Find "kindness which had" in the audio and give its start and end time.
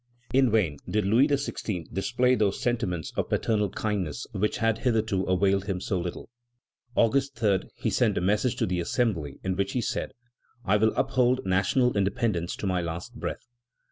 3.69-4.79